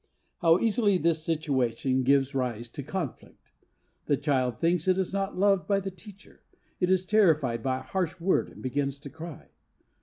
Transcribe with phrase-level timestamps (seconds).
[0.39, 3.51] How easily this situation gives rise to conflict!
[4.07, 6.41] The child thinks it is not loved by the teacher,
[6.79, 9.49] it is terrified by a harsh word and begins to cry.